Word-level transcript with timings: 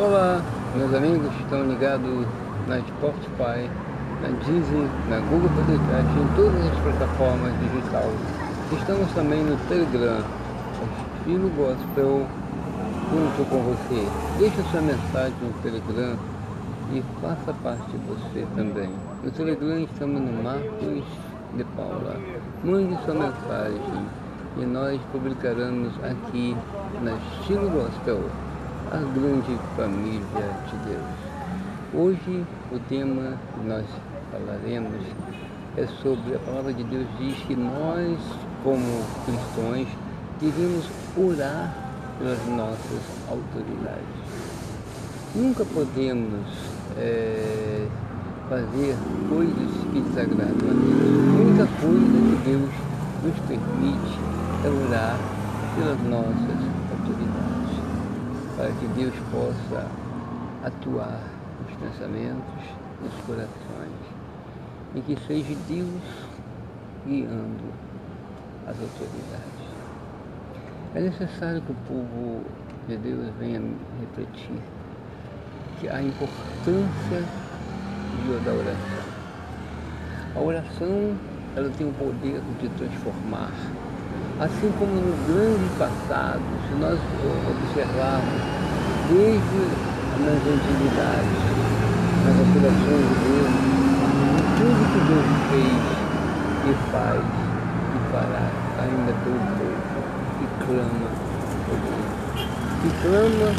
Olá, 0.00 0.40
meus 0.74 0.94
amigos 0.94 1.30
estão 1.40 1.62
ligados 1.66 2.26
na 2.66 2.78
Spotify, 2.78 3.68
na 4.22 4.28
Disney, 4.46 4.88
na 5.10 5.18
Google 5.28 5.50
Podcast, 5.50 6.18
em 6.18 6.26
todas 6.36 6.72
as 6.72 6.78
plataformas 6.78 7.52
digitais. 7.60 8.14
Estamos 8.72 9.12
também 9.12 9.44
no 9.44 9.58
Telegram, 9.68 10.24
estilo 11.18 11.50
gospel, 11.50 12.26
junto 13.12 13.50
com 13.50 13.58
você. 13.58 14.08
Deixe 14.38 14.62
sua 14.70 14.80
mensagem 14.80 15.34
no 15.42 15.52
Telegram 15.60 16.16
e 16.94 17.04
faça 17.20 17.52
parte 17.62 17.90
você 18.08 18.46
também. 18.56 18.88
No 19.22 19.30
Telegram 19.32 19.80
estamos 19.80 20.18
no 20.18 20.42
Marcos 20.42 21.04
de 21.58 21.64
Paula. 21.76 22.16
Mande 22.64 22.96
sua 23.04 23.12
mensagem 23.12 24.06
e 24.56 24.64
nós 24.64 24.98
publicaremos 25.12 25.92
aqui 26.02 26.56
na 27.02 27.12
Estilo 27.12 27.68
Gospel 27.68 28.22
a 28.90 28.96
grande 28.96 29.56
família 29.76 30.20
de 30.68 30.76
Deus. 30.88 31.14
Hoje 31.94 32.44
o 32.72 32.78
tema 32.88 33.38
que 33.54 33.68
nós 33.68 33.86
falaremos 34.32 35.06
é 35.76 35.86
sobre 36.02 36.34
a 36.34 36.38
palavra 36.40 36.72
de 36.72 36.82
Deus 36.82 37.06
diz 37.20 37.36
que 37.46 37.54
nós, 37.54 38.18
como 38.64 39.04
cristãos, 39.26 39.86
devemos 40.40 40.88
orar 41.16 41.72
pelas 42.18 42.44
nossas 42.48 43.00
autoridades. 43.28 44.00
Nunca 45.36 45.64
podemos 45.66 46.46
é, 46.98 47.86
fazer 48.48 48.96
coisas 49.28 49.70
que 49.92 50.00
desagradam 50.00 50.68
a 50.68 50.72
Deus. 50.72 51.28
A 51.28 51.42
única 51.42 51.68
coisa 51.80 52.18
que 52.26 52.50
Deus 52.50 52.70
nos 53.22 53.38
permite 53.46 54.18
é 54.64 54.68
orar 54.68 55.16
pelas 55.76 56.00
nossas 56.10 56.58
autoridades 56.90 57.49
para 58.60 58.72
que 58.72 58.86
Deus 58.88 59.14
possa 59.32 59.86
atuar 60.62 61.18
nos 61.62 61.76
pensamentos, 61.78 62.64
nos 63.02 63.14
corações, 63.26 63.48
e 64.94 65.00
que 65.00 65.16
seja 65.26 65.56
Deus 65.66 66.02
guiando 67.06 67.72
as 68.66 68.76
autoridades. 68.78 69.70
É 70.94 71.00
necessário 71.00 71.62
que 71.62 71.72
o 71.72 71.76
povo 71.88 72.42
de 72.86 72.98
Deus 72.98 73.32
venha 73.38 73.62
refletir 73.98 74.60
que 75.80 75.88
a 75.88 76.02
importância 76.02 77.24
da 78.44 78.52
oração. 78.52 79.00
A 80.36 80.38
oração 80.38 81.16
ela 81.56 81.70
tem 81.78 81.88
o 81.88 81.92
poder 81.94 82.42
de 82.60 82.68
transformar 82.76 83.50
Assim 84.40 84.72
como 84.78 84.90
no 84.94 85.12
grande 85.26 85.68
passado, 85.78 86.40
se 86.66 86.74
nós 86.80 86.98
observarmos 87.46 88.59
desde 89.10 89.62
nas 90.22 90.38
antiguidades, 90.46 91.42
nas 92.22 92.36
operações 92.46 93.06
de 93.10 93.16
Deus, 93.26 93.54
tudo 94.56 94.80
que 94.92 95.00
Deus 95.10 95.28
fez 95.50 95.82
e 96.66 96.74
faz 96.92 97.22
e 97.90 97.98
fará 98.12 98.46
ainda 98.78 99.12
pelo 99.24 99.42
povo 99.58 99.90
que 100.38 100.46
clama 100.64 101.08
por 101.66 101.76
Deus, 101.82 102.46
que 102.82 102.90
clama 103.02 103.50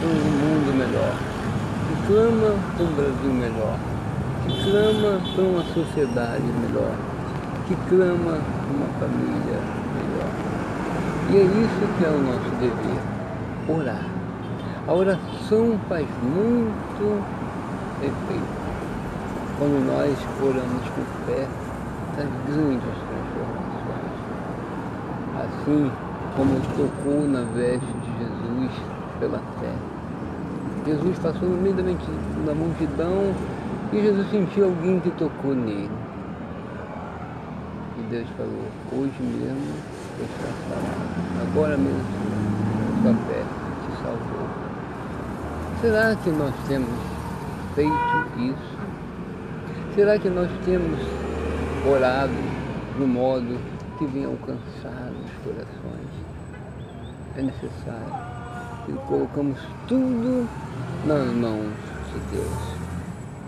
por 0.00 0.08
um 0.08 0.32
mundo 0.40 0.70
melhor, 0.72 1.14
que 1.86 1.94
clama 2.06 2.50
por 2.76 2.86
um 2.86 2.92
Brasil 2.94 3.32
melhor, 3.32 3.76
que 4.46 4.50
clama 4.64 5.20
por 5.34 5.44
uma 5.44 5.64
sociedade 5.74 6.48
melhor, 6.62 6.94
que 7.68 7.76
clama 7.88 8.38
por 8.38 8.76
uma 8.76 8.88
família 8.98 9.84
e 11.30 11.36
é 11.36 11.42
isso 11.42 11.98
que 11.98 12.04
é 12.04 12.08
o 12.08 12.20
nosso 12.20 12.50
dever, 12.60 13.00
orar. 13.66 14.23
A 14.86 14.92
oração 14.92 15.80
faz 15.88 16.06
muito 16.22 17.24
efeito. 18.02 18.64
Quando 19.58 19.80
nós 19.86 20.14
oramos 20.42 20.84
com 20.90 21.02
fé, 21.24 21.48
traz 22.14 22.28
grandes 22.46 22.84
transformações. 23.08 24.12
Assim 25.40 25.90
como 26.36 26.60
tocou 26.76 27.26
na 27.26 27.40
veste 27.54 27.86
de 27.86 28.18
Jesus 28.18 28.72
pela 29.20 29.38
fé. 29.58 29.72
Jesus 30.86 31.18
passou 31.20 31.48
no 31.48 31.56
meio 31.62 31.74
da 31.74 32.54
multidão 32.54 33.32
e 33.90 34.02
Jesus 34.02 34.30
sentiu 34.30 34.66
alguém 34.66 35.00
que 35.00 35.10
tocou 35.12 35.54
nele. 35.54 35.90
E 37.98 38.02
Deus 38.10 38.28
falou, 38.36 38.68
hoje 38.92 39.22
mesmo 39.22 39.74
está 40.20 40.48
salvo. 40.68 41.50
Agora 41.50 41.78
mesmo, 41.78 42.04
sua 43.02 43.14
fé 43.14 43.42
te 43.86 44.02
salvou. 44.02 44.63
Será 45.84 46.16
que 46.16 46.30
nós 46.30 46.54
temos 46.66 46.98
feito 47.74 47.92
isso? 48.38 49.94
Será 49.94 50.18
que 50.18 50.30
nós 50.30 50.50
temos 50.64 50.98
orado 51.86 52.32
no 52.98 53.06
modo 53.06 53.60
que 53.98 54.06
venha 54.06 54.28
alcançar 54.28 55.12
os 55.12 55.30
corações? 55.44 56.08
É 57.36 57.42
necessário 57.42 58.14
que 58.86 58.92
colocamos 59.06 59.58
tudo 59.86 60.48
nas 61.04 61.26
mãos 61.34 61.74
de 62.14 62.34
Deus. 62.34 62.76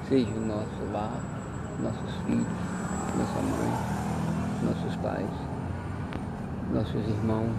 Seja 0.06 0.30
o 0.36 0.46
nosso 0.46 0.92
lar, 0.92 1.18
nossos 1.82 2.16
filhos, 2.26 2.46
nossa 3.16 3.40
mãe, 3.40 3.72
nossos 4.62 4.94
pais 4.96 5.30
nossos 6.70 7.08
irmãos 7.08 7.56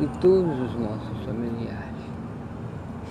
e 0.00 0.06
todos 0.22 0.60
os 0.60 0.80
nossos 0.80 1.26
familiares. 1.26 1.95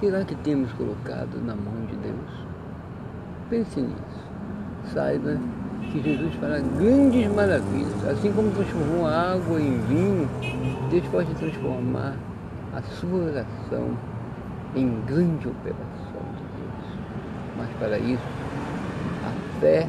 Será 0.01 0.25
que 0.25 0.35
temos 0.35 0.73
colocado 0.73 1.41
na 1.45 1.55
mão 1.55 1.85
de 1.85 1.95
Deus? 1.95 2.45
Pense 3.49 3.79
nisso. 3.79 4.25
Saiba 4.93 5.39
que 5.89 6.01
Jesus 6.01 6.35
fará 6.35 6.59
grandes 6.59 7.33
maravilhas. 7.33 8.05
Assim 8.09 8.29
como 8.33 8.51
transformou 8.51 9.07
a 9.07 9.33
água 9.33 9.57
em 9.57 9.79
vinho, 9.87 10.29
Deus 10.91 11.07
pode 11.07 11.33
transformar 11.35 12.13
a 12.75 12.81
sua 12.81 13.23
oração 13.23 13.97
em 14.75 14.99
grande 15.05 15.47
operação 15.47 16.21
de 16.35 16.43
Deus. 16.57 16.99
Mas 17.57 17.69
para 17.79 17.97
isso, 17.97 18.23
a 19.23 19.59
fé 19.61 19.87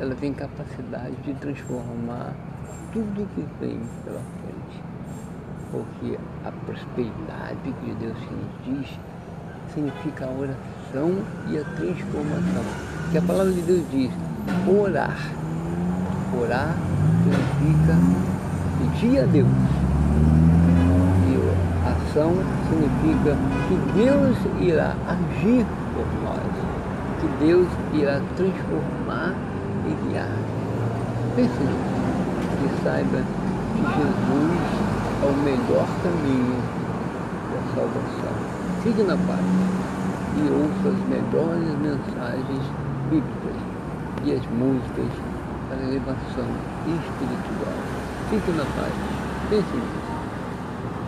ela 0.00 0.16
tem 0.16 0.34
capacidade 0.34 1.14
de 1.22 1.34
transformar 1.34 2.34
tudo 2.92 3.28
que 3.36 3.46
vem 3.60 3.80
pela 4.04 4.20
frente. 4.20 4.82
Porque 5.70 6.18
a 6.44 6.50
prosperidade 6.66 7.72
que 7.84 7.94
Deus 7.94 8.18
nos 8.18 8.64
diz 8.64 8.98
significa 9.74 10.26
a 10.26 10.28
oração 10.28 11.22
e 11.48 11.58
a 11.58 11.64
transformação. 11.76 12.64
Que 13.10 13.18
a 13.18 13.22
palavra 13.22 13.52
de 13.52 13.62
Deus 13.62 13.82
diz, 13.90 14.10
orar. 14.66 15.16
Orar 16.40 16.74
significa 17.24 17.98
pedir 18.78 19.20
a 19.20 19.26
Deus. 19.26 19.48
E 21.26 21.40
ação 21.88 22.32
significa 22.68 23.36
que 23.68 23.76
Deus 24.02 24.36
irá 24.60 24.94
agir 25.06 25.66
por 25.94 26.06
nós. 26.22 26.40
Que 27.20 27.44
Deus 27.44 27.68
irá 27.92 28.20
transformar 28.36 29.34
e 29.86 30.08
guiar. 30.08 30.36
Pense 31.36 31.60
nisso 31.60 32.00
e 32.62 32.84
saiba 32.84 33.22
que 33.74 33.82
Jesus 33.82 34.60
é 35.22 35.26
o 35.26 35.36
melhor 35.42 35.86
caminho 36.02 36.58
da 37.50 37.74
salvação. 37.74 38.49
Siga 38.82 39.04
na 39.04 39.16
paz 39.26 39.44
e 40.38 40.48
ouça 40.48 40.88
as 40.88 41.00
melhores 41.06 41.68
mensagens 41.80 42.64
bíblicas 43.10 43.56
e 44.24 44.32
as 44.32 44.46
músicas 44.46 45.12
para 45.68 45.76
elevação 45.82 46.46
espiritual. 46.86 47.76
Fique 48.30 48.50
na 48.52 48.64
paz. 48.64 48.94
Pense 49.50 49.76
nisso. 49.76 50.09